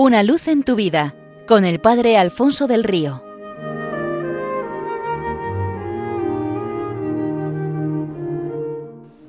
[0.00, 1.12] Una luz en tu vida
[1.48, 3.20] con el Padre Alfonso del Río.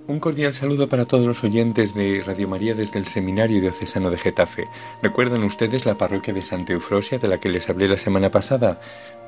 [0.05, 4.19] Un cordial saludo para todos los oyentes de Radio María desde el Seminario Diocesano de
[4.19, 4.68] Getafe.
[5.01, 8.79] ¿Recuerdan ustedes la parroquia de Santa Eufrosia de la que les hablé la semana pasada?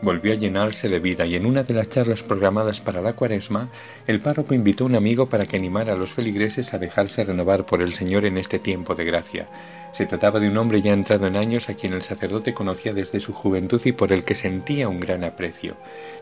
[0.03, 3.69] Volvió a llenarse de vida y en una de las charlas programadas para la cuaresma,
[4.05, 7.65] el párroco invitó a un amigo para que animara a los feligreses a dejarse renovar
[7.65, 9.47] por el Señor en este tiempo de gracia.
[9.93, 13.19] Se trataba de un hombre ya entrado en años a quien el sacerdote conocía desde
[13.19, 15.75] su juventud y por el que sentía un gran aprecio.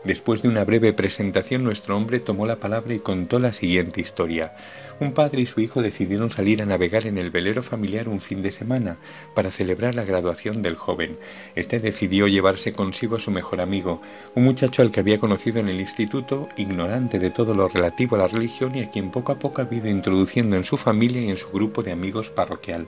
[0.04, 4.54] Después de una breve presentación, nuestro hombre tomó la palabra y contó la siguiente historia.
[4.98, 8.42] Un padre y su hijo decidieron salir a navegar en el velero familiar un fin
[8.42, 8.98] de semana
[9.34, 11.16] para celebrar la graduación del joven.
[11.54, 14.02] Este decidió llevarse consigo a su mejor amigo,
[14.34, 18.18] un muchacho al que había conocido en el instituto, ignorante de todo lo relativo a
[18.18, 21.30] la religión y a quien poco a poco había ido introduciendo en su familia y
[21.30, 22.86] en su grupo de amigos parroquial.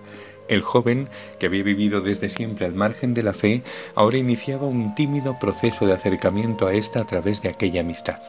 [0.52, 3.62] El joven, que había vivido desde siempre al margen de la fe,
[3.94, 8.20] ahora iniciaba un tímido proceso de acercamiento a ésta a través de aquella amistad.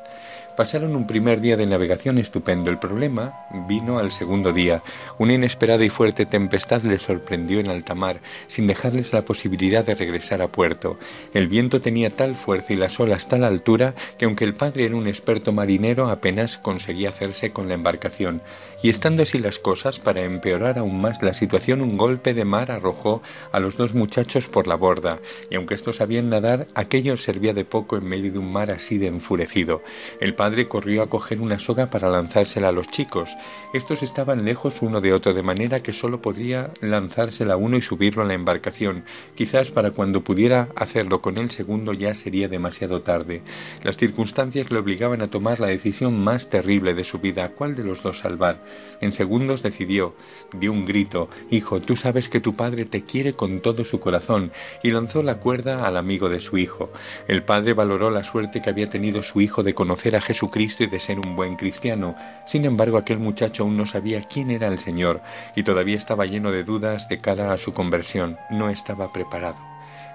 [0.56, 2.70] Pasaron un primer día de navegación estupendo.
[2.70, 4.84] El problema vino al segundo día.
[5.18, 9.96] Una inesperada y fuerte tempestad les sorprendió en alta mar, sin dejarles la posibilidad de
[9.96, 11.00] regresar a puerto.
[11.34, 14.96] El viento tenía tal fuerza y las olas tal altura que aunque el padre era
[14.96, 18.44] un experto marinero apenas conseguía hacerse con la embarcación.
[18.84, 22.70] Y estando así las cosas, para empeorar aún más la situación, un golpe de mar
[22.70, 27.54] arrojó a los dos muchachos por la borda, y aunque estos sabían nadar, aquello servía
[27.54, 29.82] de poco en medio de un mar así de enfurecido.
[30.20, 33.30] El padre corrió a coger una soga para lanzársela a los chicos.
[33.74, 38.24] Estos estaban lejos uno de otro, de manera que sólo podría lanzársela uno y subirlo
[38.24, 39.06] a la embarcación.
[39.36, 43.42] Quizás para cuando pudiera hacerlo con el segundo ya sería demasiado tarde.
[43.84, 47.86] Las circunstancias le obligaban a tomar la decisión más terrible de su vida, cuál de
[47.86, 48.66] los dos salvar.
[49.00, 50.14] En segundos decidió,
[50.60, 54.52] dio un grito, Hijo, tú sabes que tu padre te quiere con todo su corazón,
[54.84, 56.92] y lanzó la cuerda al amigo de su hijo.
[57.30, 60.88] El padre valoró la suerte que había tenido su hijo de conocer a Jesucristo y
[60.88, 62.16] de ser un buen cristiano.
[62.48, 65.22] Sin embargo, aquel muchacho aún no sabía quién era el Señor
[65.56, 68.38] y todavía estaba lleno de dudas de cara a su conversión.
[68.50, 69.58] No estaba preparado.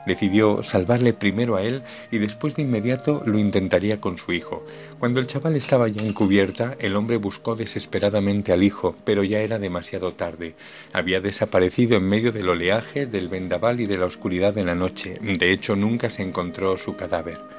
[0.06, 4.64] Decidió salvarle primero a él y después de inmediato lo intentaría con su hijo.
[4.98, 9.38] Cuando el chaval estaba ya en cubierta, el hombre buscó desesperadamente al hijo, pero ya
[9.40, 10.54] era demasiado tarde.
[10.92, 15.18] Había desaparecido en medio del oleaje, del vendaval y de la oscuridad de la noche.
[15.20, 17.57] De hecho, nunca se encontró su cadáver.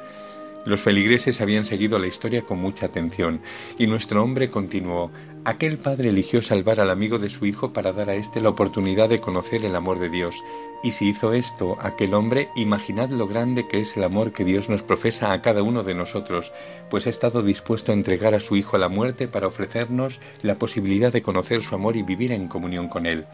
[0.65, 3.41] Los feligreses habían seguido la historia con mucha atención,
[3.77, 5.09] y nuestro hombre continuó
[5.45, 9.07] Aquel padre eligió salvar al amigo de su hijo para dar a éste la oportunidad
[9.07, 10.35] de conocer el amor de Dios.
[10.83, 14.67] Y si hizo esto aquel hombre, imaginad lo grande que es el amor que Dios
[14.67, 16.51] nos profesa a cada uno de nosotros,
[16.89, 20.55] pues ha estado dispuesto a entregar a su hijo a la muerte para ofrecernos la
[20.55, 23.25] posibilidad de conocer su amor y vivir en comunión con él.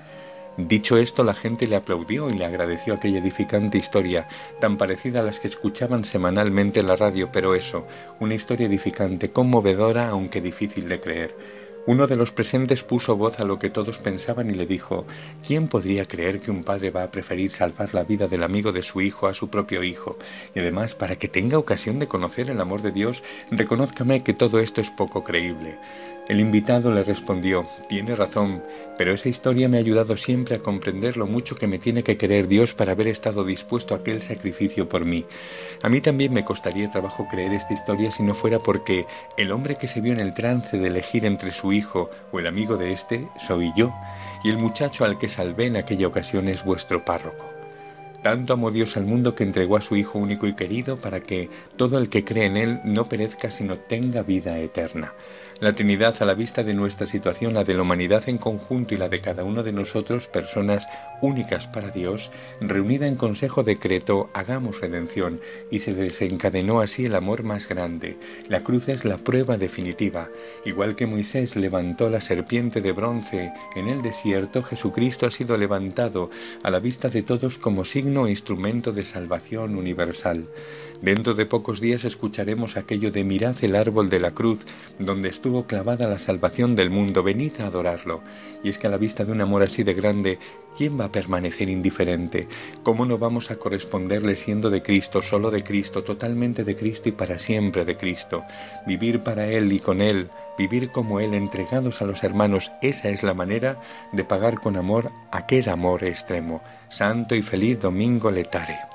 [0.58, 4.30] Dicho esto, la gente le aplaudió y le agradeció aquella edificante historia,
[4.62, 7.86] tan parecida a las que escuchaban semanalmente en la radio, pero eso,
[8.22, 11.36] una historia edificante, conmovedora, aunque difícil de creer.
[11.88, 15.06] Uno de los presentes puso voz a lo que todos pensaban y le dijo
[15.46, 18.82] ¿Quién podría creer que un padre va a preferir salvar la vida del amigo de
[18.82, 20.18] su hijo a su propio hijo?
[20.56, 23.22] Y además, para que tenga ocasión de conocer el amor de Dios,
[23.52, 25.78] reconózcame que todo esto es poco creíble.
[26.28, 28.64] El invitado le respondió Tiene razón,
[28.98, 32.18] pero esa historia me ha ayudado siempre a comprender lo mucho que me tiene que
[32.18, 35.24] querer Dios para haber estado dispuesto a aquel sacrificio por mí.
[35.84, 39.06] A mí también me costaría trabajo creer esta historia si no fuera porque
[39.38, 42.48] el hombre que se vio en el trance de elegir entre su hijo o el
[42.48, 43.94] amigo de éste soy yo,
[44.44, 47.56] y el muchacho al que salvé en aquella ocasión es vuestro párroco.
[48.24, 51.48] Tanto amó Dios al mundo que entregó a su Hijo único y querido para que
[51.76, 55.14] todo el que cree en Él no perezca sino tenga vida eterna.
[55.62, 58.98] La Trinidad a la vista de nuestra situación, la de la humanidad en conjunto y
[58.98, 60.86] la de cada uno de nosotros, personas
[61.22, 62.30] únicas para Dios,
[62.60, 65.40] reunida en consejo decreto, hagamos redención,
[65.72, 68.18] y se desencadenó así el amor más grande.
[68.50, 70.28] La cruz es la prueba definitiva.
[70.66, 76.32] Igual que Moisés levantó la serpiente de bronce en el desierto, Jesucristo ha sido levantado
[76.64, 80.48] a la vista de todos como signo e instrumento de salvación universal.
[81.02, 84.60] Dentro de pocos días escucharemos aquello de mirad el árbol de la cruz,
[85.00, 85.30] donde
[85.68, 88.22] clavada la salvación del mundo, venid a adorarlo.
[88.64, 90.40] Y es que a la vista de un amor así de grande,
[90.76, 92.48] ¿quién va a permanecer indiferente?
[92.82, 97.12] ¿Cómo no vamos a corresponderle siendo de Cristo, solo de Cristo, totalmente de Cristo y
[97.12, 98.44] para siempre de Cristo?
[98.88, 103.22] Vivir para Él y con Él, vivir como Él, entregados a los hermanos, esa es
[103.22, 103.80] la manera
[104.14, 106.64] de pagar con amor aquel amor extremo.
[106.90, 108.95] Santo y feliz domingo letare.